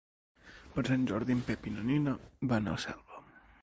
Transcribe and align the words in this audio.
Per 0.77 0.85
Sant 0.87 1.03
Jordi 1.13 1.37
en 1.39 1.45
Pep 1.51 1.69
i 1.73 1.77
na 1.77 1.87
Nina 1.93 2.19
van 2.55 2.75
a 2.75 2.79
Selva. 2.89 3.27